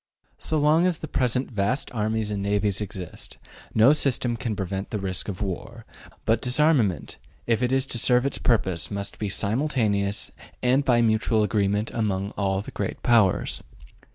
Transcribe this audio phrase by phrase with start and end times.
[0.39, 3.37] So long as the present vast armies and navies exist,
[3.75, 5.85] no system can prevent the risk of war.
[6.25, 10.31] But disarmament, if it is to serve its purpose, must be simultaneous
[10.63, 13.61] and by mutual agreement among all the Great Powers.